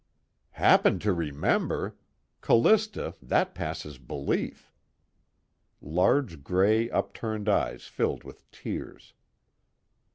[0.57, 1.95] "Happen to remember!
[2.41, 4.71] Callista, that passes belief."
[5.79, 9.13] Large gray upturned eyes filled with tears.